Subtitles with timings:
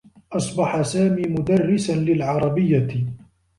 [0.31, 3.05] أصبح سامي مدرّسا للعربيّة.